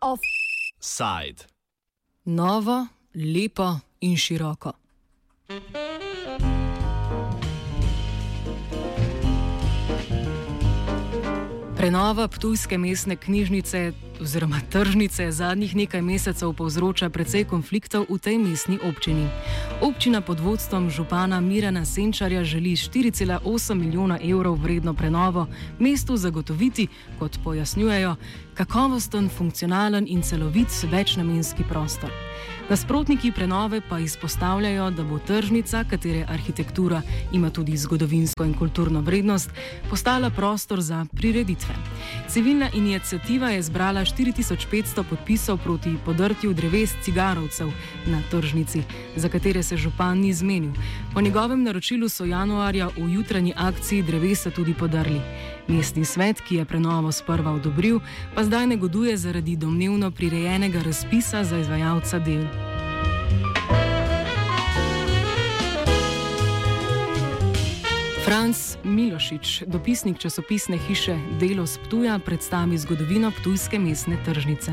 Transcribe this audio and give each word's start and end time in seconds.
Offside. 0.00 1.44
Novo, 2.24 2.86
lepo 3.14 3.80
in 4.00 4.16
široko. 4.16 4.72
Prenova 11.76 12.28
Ptujske 12.28 12.78
mestne 12.78 13.16
knjižnice 13.16 13.92
oziroma 14.20 14.60
tržnice 14.70 15.32
zadnjih 15.32 15.76
nekaj 15.76 16.02
mesecev 16.02 16.52
povzroča 16.52 17.10
precej 17.10 17.44
konfliktov 17.44 18.06
v 18.10 18.18
tej 18.18 18.38
mestni 18.38 18.78
občini. 18.82 19.28
Občina 19.80 20.20
pod 20.20 20.40
vodstvom 20.40 20.90
župana 20.90 21.40
Mirana 21.40 21.84
Senčarja 21.84 22.44
želi 22.44 22.76
4,8 22.76 23.74
milijona 23.74 24.18
evrov 24.22 24.54
vredno 24.54 24.94
prenovo 24.94 25.46
mestu 25.78 26.16
zagotoviti, 26.16 26.88
kot 27.18 27.38
pojasnjujejo, 27.44 28.16
kakovosten, 28.54 29.28
funkcionalen 29.28 30.06
in 30.08 30.22
celovit 30.22 30.68
večnamenski 30.90 31.62
prostor. 31.68 32.10
Nasprotniki 32.68 33.32
prenove 33.32 33.80
pa 33.88 33.98
izpostavljajo, 33.98 34.90
da 34.90 35.04
bo 35.04 35.18
tržnica, 35.18 35.84
katere 35.90 36.24
arhitektura 36.28 37.02
ima 37.32 37.50
tudi 37.50 37.76
zgodovinsko 37.76 38.44
in 38.44 38.54
kulturno 38.54 39.00
vrednost, 39.00 39.50
postala 39.90 40.30
prostor 40.30 40.80
za 40.80 41.06
prireditve. 41.16 41.74
Civilna 42.28 42.70
inicijativa 42.74 43.50
je 43.50 43.62
zbrala 43.62 44.03
4500 44.04 45.04
podpisov 45.10 45.58
proti 45.58 45.96
podrtju 46.04 46.52
dreves 46.52 46.94
cigarovcev 47.02 47.72
na 48.06 48.22
tržnici, 48.30 48.82
za 49.16 49.28
katere 49.28 49.62
se 49.62 49.76
župan 49.76 50.18
ni 50.18 50.32
zmenil. 50.32 50.72
Po 51.14 51.20
njegovem 51.20 51.62
naročilu 51.62 52.08
so 52.08 52.24
januarja 52.24 52.88
v 52.96 53.08
jutranji 53.08 53.52
akciji 53.56 54.02
drevesa 54.02 54.50
tudi 54.50 54.74
podrli. 54.74 55.20
Mestni 55.68 56.04
svet, 56.04 56.40
ki 56.40 56.56
je 56.56 56.64
prenovo 56.64 57.12
sprva 57.12 57.52
odobril, 57.52 58.00
pa 58.34 58.44
zdaj 58.44 58.66
negoduje 58.66 59.16
zaradi 59.16 59.56
domnevno 59.56 60.10
prirejenega 60.10 60.82
razpisa 60.82 61.44
za 61.44 61.58
izvajalca 61.58 62.18
del. 62.18 62.73
Franz 68.24 68.80
Milošič, 68.84 69.68
dopisnik 69.68 70.16
časopisne 70.16 70.80
hiše 70.80 71.12
Delo 71.36 71.68
Sptuja, 71.68 72.16
predstavi 72.16 72.72
zgodovino 72.80 73.28
Ptujske 73.28 73.76
mestne 73.76 74.16
tržnice. 74.24 74.72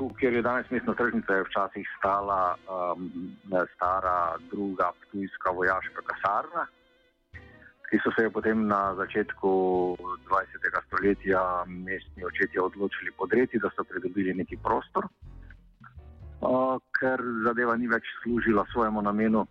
Tu, 0.00 0.08
kjer 0.16 0.32
je 0.32 0.42
danes 0.42 0.64
mestna 0.72 0.94
tržnica, 0.96 1.28
je 1.28 1.44
včasih 1.44 1.84
stala 1.98 2.56
um, 2.56 3.36
stara 3.76 4.40
druga 4.48 4.96
Ptujska 4.96 5.52
vojaška 5.52 6.00
kasarna, 6.08 6.64
ki 7.92 8.00
so 8.00 8.16
se 8.16 8.24
jo 8.24 8.30
potem 8.32 8.64
na 8.64 8.96
začetku 8.96 9.50
20. 10.00 10.80
stoletja 10.88 11.44
mestni 11.68 12.24
očetje 12.24 12.64
odločili 12.64 13.12
podreti, 13.12 13.60
da 13.60 13.68
so 13.76 13.84
pridobili 13.84 14.32
neki 14.34 14.56
prostor, 14.56 15.04
uh, 15.04 16.80
ker 16.96 17.20
zadeva 17.44 17.76
ni 17.76 17.92
več 17.92 18.08
služila 18.24 18.64
svojemu 18.72 19.04
namenu. 19.04 19.44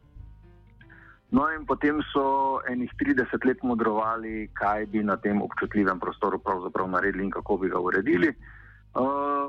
No, 1.31 1.45
in 1.53 1.65
potem 1.65 2.01
so 2.09 2.57
enih 2.65 2.89
30 2.97 3.45
let 3.45 3.61
modrovali, 3.61 4.49
kaj 4.57 4.85
bi 4.89 5.03
na 5.05 5.17
tem 5.21 5.41
občutljivem 5.45 5.99
prostoru 6.01 6.39
pravzaprav 6.41 6.89
naredili 6.89 7.23
in 7.23 7.31
kako 7.31 7.57
bi 7.57 7.69
ga 7.69 7.79
uredili. 7.79 8.33
Uh, 8.97 9.45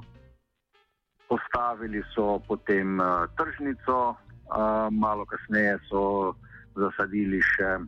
postavili 1.28 2.02
so 2.14 2.38
potem 2.48 3.00
uh, 3.00 3.24
tržnico, 3.36 3.96
uh, 4.12 4.92
malo 4.92 5.24
kasneje 5.24 5.78
so 5.88 6.34
zasadili 6.76 7.40
še 7.40 7.78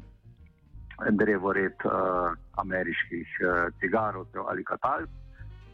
drevored 1.21 1.85
uh, 1.85 2.33
ameriških 2.65 3.29
uh, 3.45 3.69
cigarovcev 3.81 4.49
ali 4.49 4.65
katalj. 4.65 5.05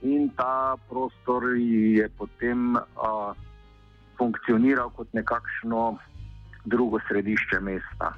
In 0.03 0.31
ta 0.35 0.75
prostor 0.91 1.55
je 1.55 2.09
potem 2.19 2.75
uh, 2.75 3.31
funkcioniral 4.19 4.91
kot 4.91 5.15
nekakšno 5.15 5.99
drugo 6.69 6.99
središče 7.09 7.61
mesta. 7.61 8.15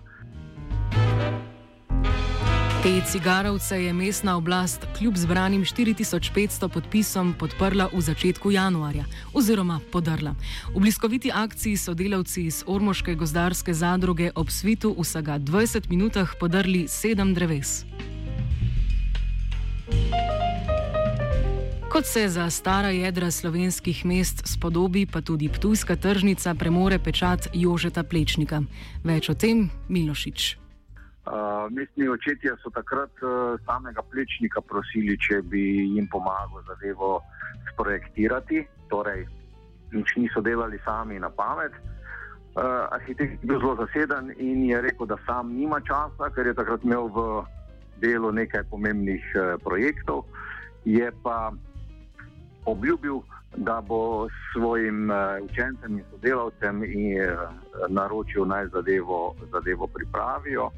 Te 2.83 3.01
cigarovce 3.07 3.85
je 3.85 3.93
mestna 3.93 4.37
oblast 4.37 4.87
kljub 4.99 5.17
zbranim 5.17 5.65
4500 5.65 6.69
podpisom 6.69 7.35
podprla 7.39 7.89
v 7.93 8.01
začetku 8.01 8.51
januarja 8.51 9.05
oziroma 9.35 9.81
podrla. 9.93 10.35
V 10.75 10.81
bliskoviti 10.81 11.31
akciji 11.35 11.77
so 11.77 11.95
delavci 11.95 12.47
iz 12.49 12.65
Ormoške 12.67 13.15
gozdarske 13.15 13.75
zadruge 13.75 14.31
ob 14.35 14.49
svitu 14.51 14.95
vsega 14.99 15.39
20 15.39 15.91
minutah 15.91 16.33
podrli 16.41 16.89
sedem 16.89 17.35
dreves. 17.35 17.85
Kot 21.91 22.07
se 22.07 22.29
za 22.29 22.51
stara 22.51 22.89
jedra 22.89 23.31
slovenskih 23.31 24.07
mest 24.07 24.47
spodobi, 24.47 25.07
pa 25.13 25.21
tudi 25.21 25.49
Ptujska 25.49 25.97
tržnica 25.97 26.55
premore 26.55 26.99
pečat 27.03 27.49
Jožeta 27.53 28.05
Plečnika. 28.07 28.61
Več 29.03 29.27
o 29.27 29.35
tem 29.35 29.67
Milošič. 29.89 30.55
Uh, 31.27 31.67
mestni 31.75 32.07
očetje 32.07 32.55
so 32.63 32.71
takrat 32.71 33.11
uh, 33.27 33.59
samega 33.67 34.05
Plečnika 34.07 34.63
prosili, 34.63 35.17
če 35.19 35.43
bi 35.43 35.65
jim 35.97 36.07
pomagal 36.07 36.63
zadevo 36.69 37.25
sprojektirati, 37.73 38.63
torej 38.87 39.27
nič 39.91 40.15
niso 40.15 40.39
delali 40.47 40.79
sami 40.87 41.19
na 41.19 41.31
pamet. 41.35 41.75
Uh, 42.55 42.87
arhitekt 42.95 43.43
je 43.43 43.51
bil 43.51 43.59
zelo 43.59 43.75
zaseden 43.83 44.31
in 44.39 44.63
je 44.63 44.79
rekel, 44.79 45.11
da 45.11 45.19
sam 45.27 45.51
nima 45.59 45.83
časa, 45.83 46.31
ker 46.39 46.47
je 46.47 46.55
takrat 46.55 46.87
imel 46.87 47.11
v 47.11 47.27
delu 47.99 48.31
nekaj 48.31 48.63
pomembnih 48.71 49.27
uh, 49.35 49.59
projektov. 49.59 50.23
Je 50.87 51.11
pa 51.27 51.51
obljubil, 52.65 53.21
da 53.57 53.81
bo 53.81 54.29
svojim 54.53 55.11
uh, 55.11 55.17
učencem 55.45 55.99
in 55.99 56.05
sodelavcem 56.11 56.85
in, 56.85 57.23
uh, 57.23 57.51
naročil 57.89 58.47
naj 58.47 58.67
zadevo, 58.67 59.35
zadevo 59.53 59.87
pripravijo. 59.87 60.71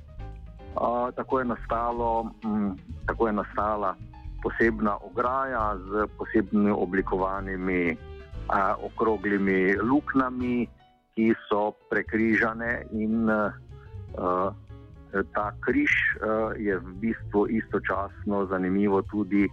Tako, 1.17 1.39
je 1.39 1.45
nastalo, 1.45 2.33
um, 2.45 2.79
tako 3.07 3.27
je 3.27 3.33
nastala 3.33 3.97
posebna 4.43 4.97
ograja 4.97 5.77
z 5.77 6.07
posebnimi 6.19 6.71
oblikovanimi 6.71 7.97
okroglimi 8.83 9.77
luknjami, 9.77 10.67
ki 11.15 11.35
so 11.49 11.73
prekrižane 11.91 12.83
in 12.93 13.29
uh, 13.31 13.53
ta 15.13 15.53
križ 15.61 15.93
uh, 15.93 16.57
je 16.57 16.79
v 16.79 16.89
bistvu 17.05 17.47
istočasno 17.49 18.47
zanimivo 18.47 19.03
tudi 19.03 19.45
uh, 19.45 19.53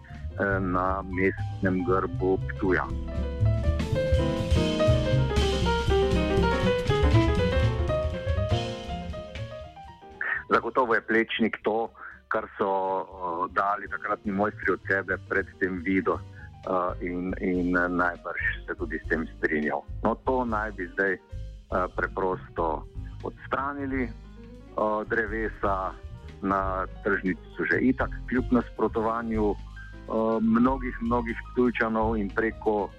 na 0.64 1.04
mestnem 1.04 1.84
grbu 1.84 2.40
Ptuja. 2.48 2.88
Zagotovo 10.50 10.96
je 10.96 11.02
plečnik 11.02 11.58
to, 11.64 11.92
kar 12.28 12.48
so 12.58 12.72
uh, 12.72 13.06
dali 13.52 13.88
takratni 13.92 14.32
mojstri 14.32 14.74
od 14.74 14.82
sebe 14.88 15.18
pred 15.30 15.46
tem 15.60 15.82
vidom. 15.84 16.20
Uh, 16.68 16.92
in, 17.02 17.32
in 17.40 17.72
najbrž 17.72 18.68
se 18.68 18.76
tudi 18.76 19.00
s 19.00 19.08
tem 19.08 19.24
strinjal. 19.38 19.80
No, 20.04 20.16
to 20.28 20.44
naj 20.46 20.72
bi 20.76 20.92
zdaj 20.92 21.16
uh, 21.16 21.88
preprosto 21.96 22.84
odstranili, 23.24 24.12
drevesa 25.10 25.92
na 26.42 26.88
tržnici 27.04 27.42
so 27.58 27.66
že 27.66 27.80
itak, 27.82 28.10
kljub 28.30 28.46
nasprotovanju 28.52 29.56
mnogih, 30.42 30.96
mnogih 31.02 31.38
tujčanov 31.56 32.18
in 32.18 32.30
preko 32.30 32.90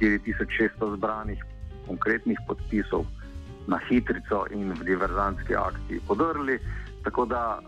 4600 0.00 0.96
zbranih 0.96 1.40
konkretnih 1.86 2.38
podpisov 2.46 3.06
na 3.66 3.78
hitrico 3.88 4.46
in 4.50 4.72
v 4.72 4.84
diverzantski 4.84 5.54
akciji 5.56 6.00
podrli, 6.08 6.58
tako 7.04 7.24
da 7.24 7.60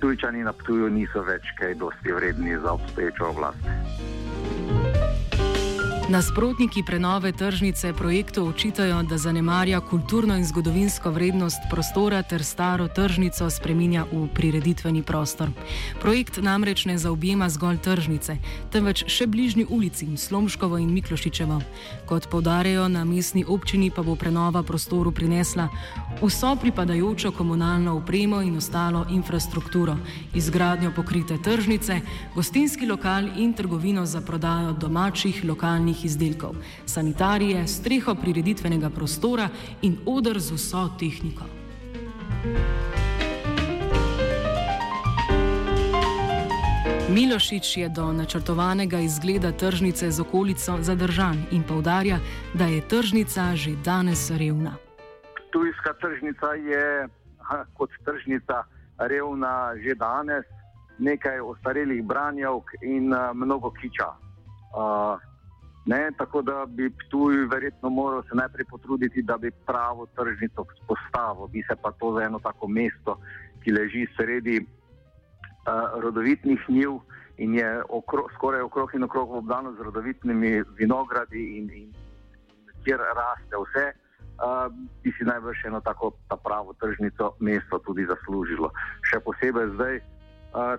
tujčani 0.00 0.44
na 0.44 0.52
tuju 0.52 0.90
niso 0.90 1.22
več 1.22 1.42
kaj 1.58 1.74
dosti 1.74 2.12
vredni 2.12 2.58
za 2.62 2.72
obstoječo 2.72 3.30
oblast. 3.30 3.62
Nasprotniki 6.08 6.82
prenove 6.82 7.32
tržnice 7.32 7.92
projektu 7.92 8.46
očitajo, 8.46 9.02
da 9.02 9.18
zanemarja 9.18 9.80
kulturno 9.80 10.36
in 10.36 10.44
zgodovinsko 10.44 11.10
vrednost 11.10 11.58
prostora 11.70 12.22
ter 12.22 12.44
staro 12.44 12.88
tržnico 12.88 13.50
spreminja 13.50 14.06
v 14.12 14.28
prireditveni 14.34 15.02
prostor. 15.02 15.50
Projekt 16.00 16.38
namreč 16.42 16.84
ne 16.84 16.98
zaobjema 16.98 17.48
zgolj 17.48 17.76
tržnice, 17.84 18.36
temveč 18.72 19.04
še 19.04 19.26
bližnji 19.26 19.66
ulici 19.68 20.16
Slomškovo 20.16 20.78
in 20.78 20.88
Miklošičevo. 20.96 21.60
Kot 22.08 22.30
povdarjajo 22.32 22.88
na 22.88 23.04
mestni 23.04 23.44
občini, 23.44 23.90
pa 23.90 24.02
bo 24.02 24.16
prenova 24.16 24.62
prostoru 24.62 25.12
prinesla 25.12 25.68
vso 26.22 26.56
pripadajočo 26.56 27.32
komunalno 27.36 27.98
opremo 28.00 28.40
in 28.40 28.56
ostalo 28.56 29.04
infrastrukturo, 29.10 29.98
izgradnjo 30.34 30.92
pokrite 30.96 31.36
tržnice, 31.44 32.00
gostinski 32.34 32.86
lokal 32.86 33.28
in 33.36 33.52
trgovino 33.52 34.06
za 34.06 34.20
prodajo 34.20 34.72
domačih 34.72 35.44
lokalnih 35.44 35.97
predelovalnih 35.98 36.04
izdelkov, 36.04 36.54
sanitarije, 36.86 37.66
streho 37.66 38.14
prireditvenega 38.14 38.90
prostora 38.90 39.48
in 39.82 39.98
odr 40.06 40.38
z 40.38 40.52
vso 40.54 40.88
tehniko. 40.98 41.44
Milošič 47.08 47.76
je 47.76 47.88
do 47.88 48.12
načrtovanega 48.12 48.98
izgleda 49.00 49.52
tržnice 49.52 50.10
z 50.10 50.20
okolico 50.20 50.78
zadržan 50.80 51.46
in 51.50 51.62
povdarja, 51.62 52.18
da 52.54 52.64
je 52.64 52.80
tržnica 52.80 53.56
že 53.56 53.70
danes 53.84 54.30
revna. 54.30 54.76
Tujska 55.50 55.94
tržnica 56.00 56.54
je 56.54 57.08
kot 57.74 57.90
tržnica 58.04 58.64
revna 58.98 59.74
že 59.82 59.94
danes, 59.94 60.44
nekaj 60.98 61.40
ostarelih 61.40 62.04
branjavk 62.04 62.70
in 62.82 63.14
mnogo 63.34 63.70
kiča. 63.70 64.12
Uh, 65.88 65.94
ne, 65.96 66.10
tako 66.18 66.42
da 66.42 66.66
bi 66.66 66.90
tu 67.10 67.30
verjetno 67.50 67.90
moral 67.90 68.22
se 68.22 68.34
najprej 68.34 68.64
potruditi, 68.70 69.22
da 69.22 69.38
bi 69.38 69.50
pravo 69.50 70.06
tržnico 70.06 70.64
postavil, 70.88 71.46
bi 71.46 71.62
se 71.62 71.76
pa 71.82 71.92
to 71.92 72.12
za 72.12 72.24
eno 72.24 72.38
tako 72.38 72.68
mesto, 72.68 73.18
ki 73.64 73.72
leži 73.72 74.06
sredi 74.16 74.66
rodovitnih 75.94 76.60
njiv 76.68 76.90
in 77.36 77.54
je 77.54 77.82
okro, 77.88 78.24
skoraj 78.34 78.60
okrog 78.60 78.90
in 78.94 79.04
okrog 79.04 79.30
obdano 79.30 79.72
z 79.72 79.80
rodovitnimi 79.80 80.62
vinogradi 80.78 81.42
in, 81.58 81.70
in 81.70 81.88
kjer 82.84 83.00
raste 83.20 83.56
vse, 83.64 83.86
uh, 83.88 84.72
bi 85.02 85.12
si 85.18 85.24
najbrž 85.24 85.64
eno 85.64 85.80
tako 85.80 86.10
pravo 86.44 86.72
tržnico 86.80 87.32
mesto 87.40 87.78
tudi 87.78 88.06
zaslužilo. 88.06 88.70
Še 89.10 89.20
posebej 89.20 89.74
zdaj, 89.74 89.96
uh, 89.96 90.17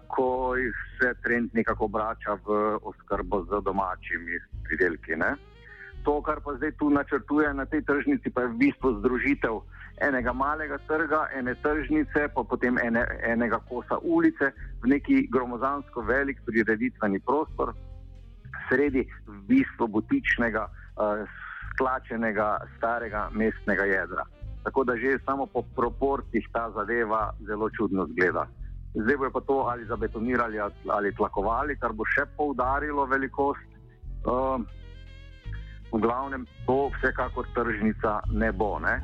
ko 0.07 0.55
se 0.99 1.13
trend 1.23 1.49
nekako 1.53 1.85
obrača 1.85 2.37
v 2.45 2.79
oskrbo 2.83 3.43
z 3.45 3.61
domačimi 3.63 4.39
pridelki. 4.63 5.15
Ne? 5.15 5.35
To, 6.03 6.21
kar 6.21 6.39
pa 6.45 6.55
zdaj 6.57 6.71
tu 6.79 6.89
načrtuje 6.89 7.53
na 7.53 7.65
tej 7.65 7.81
tržnici, 7.81 8.29
pa 8.29 8.41
je 8.41 8.47
v 8.47 8.57
bistvu 8.57 8.99
združitev 8.99 9.61
enega 9.99 10.33
malega 10.33 10.77
trga, 10.87 11.27
ene 11.35 11.55
tržnice, 11.55 12.27
pa 12.33 12.43
potem 12.43 12.77
ene, 12.79 13.03
enega 13.23 13.59
kosa 13.69 13.99
ulice 14.01 14.51
v 14.81 14.95
neki 14.95 15.27
gromozansko 15.31 16.01
velik 16.01 16.39
prireditveni 16.45 17.19
prostor, 17.19 17.73
sredi 18.69 19.03
v 19.27 19.37
bistvu 19.47 19.87
butičnega, 19.87 20.63
uh, 20.65 21.27
stlačenega 21.75 22.57
starega 22.77 23.29
mestnega 23.31 23.85
jedra. 23.85 24.23
Tako 24.63 24.83
da 24.83 24.95
že 24.95 25.19
samo 25.25 25.45
po 25.45 25.63
proporcih 25.75 26.47
ta 26.51 26.71
zadeva 26.75 27.33
zelo 27.47 27.69
čudno 27.69 28.07
zgleda. 28.07 28.47
Zdaj 28.93 29.17
bo 29.17 29.29
pa 29.33 29.41
to 29.41 29.57
ali 29.69 29.85
zabetonirali 29.85 30.57
ali 30.87 31.15
tlakovali, 31.15 31.77
kar 31.77 31.93
bo 31.93 32.05
še 32.05 32.25
poudarilo 32.37 33.05
velikost. 33.05 33.61
Uh, 34.25 34.59
v 35.91 35.97
glavnem, 36.01 36.45
to 36.65 36.89
vsekakor 36.97 37.47
tržnica 37.53 38.21
ne 38.33 38.51
bo. 38.51 38.79
Ne? 38.79 39.01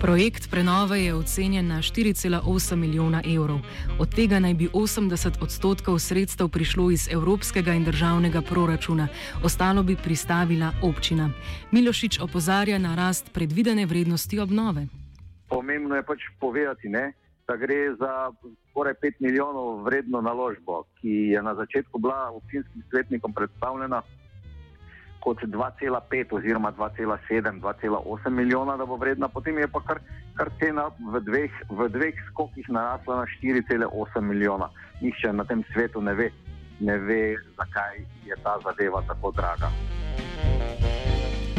Projekt 0.00 0.50
prenove 0.50 1.00
je 1.00 1.14
ocenjen 1.14 1.66
na 1.66 1.82
4,8 1.82 2.76
milijona 2.76 3.22
evrov. 3.26 3.58
Od 3.98 4.14
tega 4.14 4.38
naj 4.38 4.54
bi 4.54 4.68
80 4.70 5.42
odstotkov 5.42 5.98
sredstev 5.98 6.48
prišlo 6.48 6.90
iz 6.90 7.08
evropskega 7.10 7.74
in 7.74 7.84
državnega 7.84 8.42
proračuna, 8.42 9.08
ostalo 9.42 9.82
bi 9.82 9.96
pristavila 9.96 10.70
občina. 10.82 11.30
Milošič 11.72 12.20
opozarja 12.20 12.78
na 12.78 12.94
rast 12.94 13.34
predvidene 13.34 13.86
vrednosti 13.86 14.38
obnove. 14.38 14.86
Pomembno 15.48 15.96
je 15.96 16.02
pač 16.02 16.30
povedati, 16.40 16.88
ne, 16.88 17.12
da 17.48 17.56
gre 17.56 17.94
za 17.94 18.30
skoraj 18.70 18.94
5 19.02 19.12
milijonov 19.20 19.82
vredno 19.82 20.20
naložbo, 20.20 20.82
ki 21.00 21.10
je 21.32 21.42
na 21.42 21.54
začetku 21.54 21.98
bila 21.98 22.30
občinskim 22.30 22.82
svetnikom 22.90 23.32
predstavljena 23.32 24.02
kot 25.20 25.42
2,5 25.42 26.36
oziroma 26.36 26.72
2,7, 26.72 27.60
2,8 27.60 28.30
milijona, 28.30 28.76
da 28.76 28.86
bo 28.86 28.96
vredna, 28.96 29.28
potem 29.28 29.58
je 29.58 29.68
pa 29.68 29.80
kar, 29.80 30.00
kar 30.34 30.50
cena 30.60 30.90
v 31.12 31.20
dveh, 31.20 31.52
v 31.70 31.88
dveh 31.88 32.14
skokih 32.30 32.68
narasla 32.68 33.16
na 33.16 33.26
4,8 33.42 34.20
milijona. 34.20 34.68
Nihče 35.00 35.32
na 35.32 35.44
tem 35.44 35.64
svetu 35.72 36.00
ne 36.00 36.14
ve, 36.14 36.30
ne 36.80 36.98
ve, 36.98 37.36
zakaj 37.56 38.04
je 38.26 38.36
ta 38.42 38.58
zadeva 38.64 39.02
tako 39.08 39.30
draga. 39.30 39.97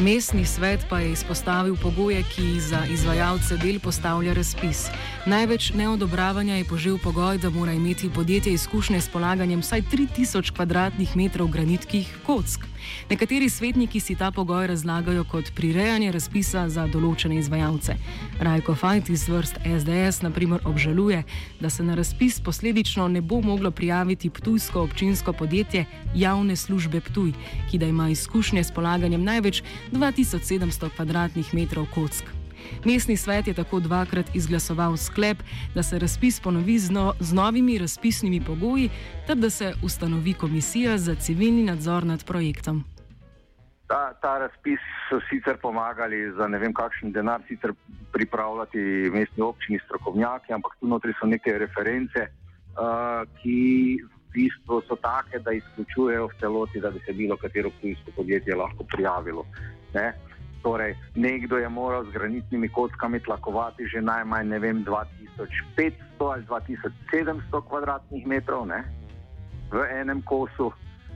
Mestni 0.00 0.46
svet 0.46 0.86
pa 0.88 1.00
je 1.00 1.12
izpostavil 1.12 1.76
pogoje, 1.76 2.22
ki 2.22 2.60
za 2.60 2.86
izvajalce 2.88 3.56
del 3.56 3.76
postavlja 3.80 4.32
razpis. 4.32 4.86
Največ 5.26 5.72
neodobravanja 5.76 6.56
je 6.56 6.64
požil 6.64 6.98
pogoj, 6.98 7.38
da 7.38 7.50
mora 7.50 7.72
imeti 7.72 8.10
podjetje 8.10 8.52
izkušnje 8.52 9.00
s 9.00 9.08
polaganjem 9.08 9.60
vsaj 9.60 9.82
3000 9.82 10.52
km2 10.56 11.50
granitkih 11.52 12.16
kock. 12.26 12.69
Nekateri 13.10 13.48
svetniki 13.48 14.00
si 14.00 14.14
ta 14.14 14.30
pogoj 14.30 14.66
razlagajo 14.66 15.24
kot 15.24 15.52
prirejanje 15.54 16.12
razpisa 16.12 16.68
za 16.68 16.86
določene 16.86 17.38
izvajalce. 17.38 17.96
Rajko 18.40 18.74
Fajt 18.74 19.10
iz 19.10 19.28
vrst 19.28 19.60
SDS 19.64 20.22
naprimer 20.22 20.60
obžaluje, 20.64 21.22
da 21.60 21.70
se 21.70 21.82
na 21.82 21.94
razpis 21.94 22.40
posledično 22.40 23.08
ne 23.08 23.20
bo 23.20 23.40
moglo 23.40 23.70
prijaviti 23.70 24.30
Ptujsko 24.30 24.82
občinsko 24.82 25.32
podjetje 25.32 25.84
javne 26.14 26.56
službe 26.56 27.00
Ptuj, 27.00 27.32
ki 27.70 27.78
da 27.78 27.86
ima 27.86 28.08
izkušnje 28.08 28.64
s 28.64 28.72
polaganjem 28.72 29.24
največ 29.24 29.62
2700 29.92 30.90
km2 30.98 31.86
kock. 31.94 32.39
Mestni 32.84 33.16
svet 33.16 33.48
je 33.48 33.54
tako 33.54 33.80
dvakrat 33.80 34.34
izglasoval 34.34 34.96
sklep, 34.96 35.42
da 35.74 35.82
se 35.82 35.98
razpis 35.98 36.40
ponovi 36.40 36.78
z, 36.78 36.90
no, 36.90 37.12
z 37.20 37.32
novimi 37.34 37.78
razpisnimi 37.78 38.40
pogoji, 38.46 38.90
ter 39.26 39.36
da 39.36 39.50
se 39.50 39.74
ustanovi 39.84 40.34
komisija 40.34 40.98
za 40.98 41.14
civilni 41.14 41.64
nadzor 41.64 42.04
nad 42.04 42.24
projektom. 42.24 42.84
Ta, 43.86 44.12
ta 44.22 44.38
razpis 44.38 44.78
so 45.08 45.18
sicer 45.30 45.56
pomagali 45.62 46.32
za 46.36 46.46
ne 46.48 46.58
vem 46.58 46.74
kakšen 46.74 47.12
denar, 47.12 47.42
sicer 47.48 47.72
pripravljati 48.12 48.78
mestni 49.12 49.42
občini 49.42 49.80
strokovnjaki, 49.84 50.52
ampak 50.52 50.76
tu 50.80 50.86
notri 50.86 51.14
so 51.20 51.26
neke 51.26 51.58
reference, 51.58 52.22
uh, 52.22 53.26
ki 53.42 53.58
v 54.06 54.20
bistvu 54.34 54.82
so 54.86 54.96
take, 55.02 55.42
da 55.42 55.52
izključujejo 55.58 56.26
v 56.26 56.38
celoti, 56.40 56.80
da 56.80 56.90
bi 56.90 57.02
se 57.06 57.12
bilo 57.12 57.36
katero 57.36 57.70
tujsko 57.80 58.14
podjetje 58.16 58.54
lahko 58.54 58.84
prijavilo. 58.84 59.46
Ne? 59.94 60.12
Torej, 60.62 60.92
nekdo 61.16 61.56
je 61.56 61.68
moral 61.68 62.04
z 62.04 62.12
granitnimi 62.12 62.68
kockami 62.68 63.20
tlakovati 63.20 63.88
že 63.88 64.04
najmanj 64.04 64.60
vem, 64.60 64.84
2500 64.84 65.96
ali 66.20 66.44
2700 66.44 67.48
kvadratnih 67.48 68.26
metrov 68.28 68.68
ne, 68.68 68.84
v 69.72 69.80
enem 69.88 70.20
kosu. 70.22 70.68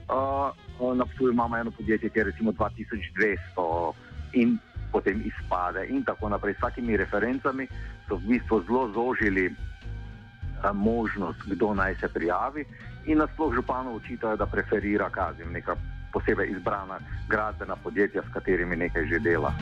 Uh, 0.05 0.49
na 0.97 1.05
Ptuju 1.05 1.33
imamo 1.33 1.57
eno 1.57 1.71
podjetje, 1.71 2.09
ki 2.09 2.19
je 2.19 2.23
recimo 2.23 2.51
2200 2.51 3.93
in 4.33 4.57
potem 4.91 5.21
izpade 5.25 5.85
in 5.89 6.03
tako 6.05 6.29
naprej. 6.29 6.57
S 6.57 6.65
takimi 6.65 6.97
referencami 6.97 7.67
so 8.09 8.17
v 8.17 8.37
bistvu 8.37 8.65
zelo 8.65 8.89
zožili 8.93 9.49
uh, 9.49 10.73
možnost, 10.73 11.41
kdo 11.45 11.73
naj 11.73 11.95
se 12.01 12.09
prijavi 12.09 12.65
in 13.05 13.17
nasploh 13.17 13.53
županu 13.53 13.95
učitajo, 13.95 14.37
da 14.37 14.45
preferira 14.45 15.09
kazim 15.09 15.51
nekaj 15.51 15.75
posebej 16.13 16.51
izbrana 16.51 16.99
gradbena 17.29 17.75
podjetja, 17.75 18.21
s 18.21 18.33
katerimi 18.33 18.75
nekaj 18.75 19.07
že 19.07 19.19
dela. 19.19 19.53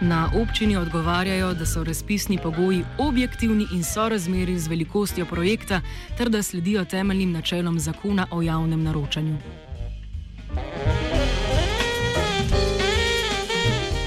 Na 0.00 0.28
občini 0.42 0.76
odgovarjajo, 0.76 1.54
da 1.54 1.66
so 1.66 1.84
razpisni 1.84 2.38
pogoji 2.42 2.84
objektivni 2.98 3.66
in 3.72 3.84
sorazmerni 3.84 4.58
z 4.58 4.68
velikostjo 4.68 5.26
projekta, 5.26 5.80
ter 6.18 6.28
da 6.28 6.42
sledijo 6.42 6.84
temeljnim 6.84 7.32
načelom 7.32 7.78
zakona 7.78 8.26
o 8.30 8.42
javnem 8.42 8.82
naročanju. 8.82 9.36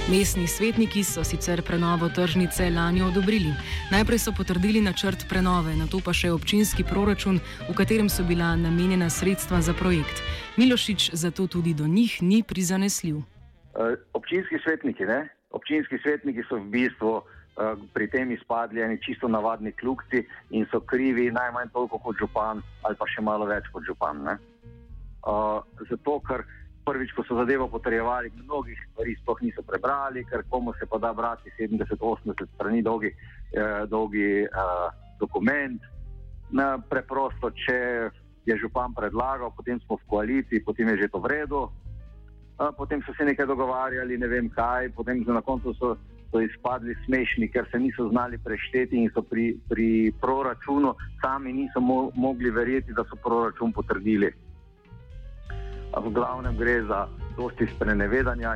Mestni 0.08 0.48
svetniki 0.48 1.04
so 1.04 1.20
sicer 1.24 1.60
prenovo 1.68 2.08
tržnice 2.10 2.70
lani 2.70 3.02
odobrili. 3.02 3.52
Najprej 3.92 4.20
so 4.20 4.32
potrdili 4.32 4.80
načrt 4.82 5.26
prenove, 5.30 5.76
na 5.76 5.84
to 5.84 6.00
pa 6.00 6.14
še 6.16 6.32
občinski 6.32 6.86
proračun, 6.88 7.42
v 7.68 7.74
katerem 7.76 8.08
so 8.08 8.24
bila 8.24 8.54
namenjena 8.56 9.10
sredstva 9.12 9.60
za 9.60 9.76
projekt. 9.76 10.24
Milošič 10.56 11.12
zato 11.12 11.48
tudi 11.52 11.74
do 11.76 11.84
njih 11.92 12.24
ni 12.24 12.40
prizanesljiv. 12.40 13.20
Uh, 13.20 14.00
občinski 14.16 14.56
svetniki, 14.64 15.04
ne? 15.04 15.28
občinski 15.52 16.00
svetniki 16.00 16.48
so 16.48 16.56
v 16.56 16.72
bistvu 16.72 17.12
uh, 17.20 17.76
pri 17.92 18.08
tem 18.08 18.32
izpadli 18.32 18.80
eni 18.88 19.04
čisto 19.04 19.28
navadni 19.28 19.76
kljukci 19.76 20.24
in 20.56 20.64
so 20.72 20.80
krivi 20.80 21.28
najmanj 21.36 21.76
toliko 21.76 22.00
kot 22.00 22.16
župan 22.16 22.64
ali 22.88 22.96
pa 22.96 23.12
še 23.12 23.20
malo 23.20 23.44
več 23.44 23.68
kot 23.76 23.84
župan. 23.84 24.24
Uh, 24.24 25.60
zato, 25.92 26.24
ker 26.24 26.48
prvič, 26.88 27.12
ko 27.12 27.24
so 27.28 27.36
zadevo 27.36 27.68
potrjevali, 27.68 28.32
mnogih 28.44 28.80
stvari 28.92 29.16
sploh 29.20 29.42
niso 29.44 29.62
prebrali, 29.68 30.24
ker 30.24 30.48
komu 30.48 30.72
se 30.80 30.88
pa 30.88 30.98
da 30.98 31.12
brati 31.14 31.52
70-80 31.60 32.48
strani 32.56 32.82
dolgi, 32.82 33.12
eh, 33.52 33.84
dolgi 33.92 34.48
eh, 34.48 34.88
dokument. 35.20 35.82
Na, 36.50 36.78
preprosto, 36.80 37.52
če 37.52 37.80
je 38.48 38.56
župan 38.56 38.96
predlagal, 38.96 39.52
potem 39.52 39.80
smo 39.84 40.00
v 40.00 40.08
koaliciji, 40.08 40.64
potem 40.64 40.88
je 40.96 41.04
že 41.04 41.12
to 41.12 41.20
vredno. 41.20 41.68
Potem 42.58 43.04
so 43.06 43.14
se 43.14 43.22
nekaj 43.22 43.46
dogovarjali, 43.46 44.18
ne 44.18 44.28
vem 44.28 44.48
kaj, 44.50 44.90
potem 44.96 45.22
na 45.28 45.44
koncu 45.46 45.76
so, 45.78 45.94
so 46.32 46.42
izpadli 46.42 46.96
smešni, 47.06 47.52
ker 47.54 47.68
se 47.70 47.78
niso 47.78 48.08
znali 48.10 48.40
prešteti 48.42 48.98
in 48.98 49.12
so 49.14 49.22
pri, 49.22 49.60
pri 49.70 50.10
proračunu 50.18 50.96
sami 51.22 51.54
niso 51.54 51.84
mo 51.84 52.10
mogli 52.16 52.50
verjeti, 52.50 52.96
da 52.98 53.06
so 53.06 53.20
proračun 53.22 53.76
potrdili 53.76 54.32
v 56.00 56.14
glavnem 56.14 56.58
gre 56.58 56.84
za 56.84 57.08
dosti 57.38 57.68
sprenevedanja. 57.76 58.56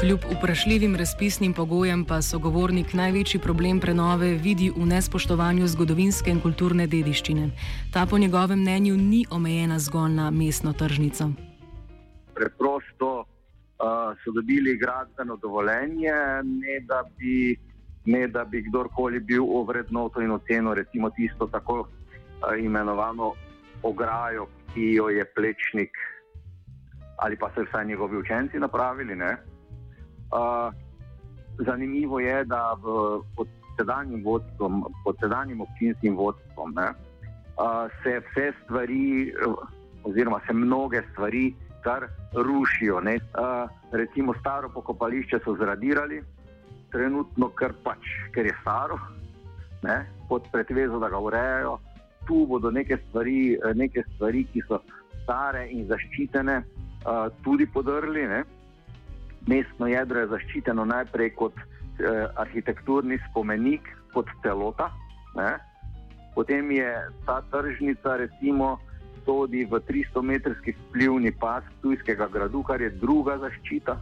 Kljub 0.00 0.20
vprašljivim 0.38 0.96
razpisnim 0.96 1.52
pogojem 1.54 2.04
pa 2.04 2.22
sogovornik 2.22 2.92
največji 2.94 3.40
problem 3.40 3.80
prenove 3.80 4.28
vidi 4.34 4.70
v 4.70 4.86
nespoštovanju 4.86 5.66
zgodovinske 5.66 6.30
in 6.30 6.40
kulturne 6.40 6.86
dediščine. 6.86 7.48
Ta 7.92 8.06
po 8.10 8.18
njegovem 8.18 8.60
mnenju 8.60 8.96
ni 8.96 9.24
omejena 9.30 9.78
zgolj 9.78 10.12
na 10.12 10.30
mestno 10.30 10.72
tržnico. 10.72 11.30
Preprosto 12.34 13.08
uh, 13.20 13.26
so 14.24 14.32
dobili 14.34 14.76
gradbeno 14.76 15.36
dovoljenje, 15.36 16.12
ne 16.44 16.80
da 16.84 17.02
bi, 17.18 17.56
ne 18.04 18.28
da 18.28 18.44
bi 18.44 18.62
kdorkoli 18.68 19.20
bil 19.20 19.44
ovrednoto 19.48 20.20
in 20.20 20.30
oceno, 20.30 20.74
recimo 20.74 21.10
tisto 21.10 21.46
tako 21.46 21.80
uh, 21.80 21.88
imenovano 22.58 23.32
ograjo, 23.82 24.46
ki 24.76 24.92
jo 25.00 25.08
je 25.08 25.24
plečnik 25.24 25.96
ali 27.16 27.36
pa 27.36 27.48
so 27.54 27.64
vsaj 27.64 27.86
njegovi 27.86 28.16
učenci 28.16 28.58
napravili. 28.58 29.14
Uh, 29.16 30.72
zanimivo 31.58 32.20
je, 32.20 32.44
da 32.44 32.72
v, 32.72 32.84
pod 33.36 33.48
sedanjim 33.78 34.24
vodstvom, 34.24 34.84
pod 35.04 35.16
sedanjim 35.20 35.60
občinskim 35.60 36.16
vodstvom, 36.16 36.74
ne, 36.76 36.90
uh, 36.92 37.88
se 38.02 38.20
vse 38.20 38.52
stvari, 38.64 39.32
oziroma 40.04 40.40
se 40.46 40.52
mnoge 40.52 41.02
stvari, 41.12 41.54
kar 41.84 42.08
rušijo. 42.34 42.96
Uh, 42.96 43.70
recimo 43.92 44.34
staro 44.40 44.68
pokopališče 44.68 45.38
so 45.44 45.56
zradirali, 45.56 46.22
trenutno 46.92 47.48
kar 47.48 47.72
pač, 47.84 48.04
ker 48.34 48.46
je 48.46 48.56
staro, 48.60 48.98
ne, 49.82 50.04
pod 50.28 50.48
pretvezo, 50.52 50.98
da 50.98 51.08
ga 51.08 51.18
urejajo. 51.18 51.78
Tu 52.26 52.46
bodo 52.46 52.70
neke 52.70 52.98
stvari, 53.08 53.56
neke 53.74 54.02
stvari 54.14 54.44
ki 54.52 54.62
so 54.66 54.80
stare 55.22 55.66
in 55.70 55.86
zaščitene, 55.90 56.56
uh, 57.06 57.26
tudi 57.42 57.66
podrli. 57.66 58.26
Ne. 58.30 58.42
Mestno 59.46 59.86
jedro 59.86 60.22
je 60.24 60.32
zaščiteno 60.32 60.84
najprej 60.90 61.28
kot 61.38 61.54
eh, 61.62 62.24
arhitekturni 62.42 63.14
spomenik, 63.28 63.86
kot 64.10 64.26
celota. 64.42 64.88
Ne. 65.38 65.52
Potem 66.34 66.72
je 66.74 66.88
ta 67.28 67.36
tržnica, 67.52 68.16
recimo, 68.24 68.72
sodi 69.22 69.62
v 69.70 69.78
300-metrski 69.86 70.74
vplivni 70.80 71.30
pas 71.30 71.62
Tujskega 71.82 72.26
gradu, 72.32 72.62
kar 72.66 72.82
je 72.82 72.90
druga 72.98 73.38
zaščita. 73.42 73.96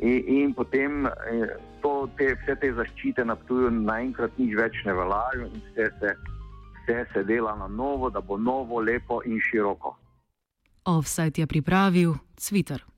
In, 0.00 0.20
in 0.26 0.54
potem 0.56 1.04
to, 1.84 2.08
te, 2.16 2.32
vse 2.40 2.56
te 2.60 2.72
zaščite 2.72 3.24
na 3.28 3.36
tuju 3.48 3.70
naenkrat 3.70 4.32
nič 4.40 4.56
več 4.58 4.80
ne 4.88 4.96
veljajo 4.96 5.48
in 5.48 5.60
vse 5.68 5.90
se, 6.00 6.14
vse 6.84 7.06
se 7.12 7.24
dela 7.24 7.56
na 7.56 7.68
novo, 7.68 8.10
da 8.10 8.20
bo 8.20 8.36
novo, 8.36 8.80
lepo 8.80 9.22
in 9.24 9.40
široko. 9.40 9.96
Offside 10.84 11.40
je 11.40 11.46
pripravil 11.46 12.14
Twitter. 12.48 12.93